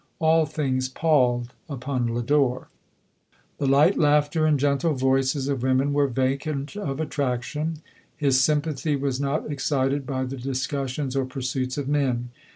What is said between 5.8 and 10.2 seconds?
were vacant of attraction; his sym pathy was not excited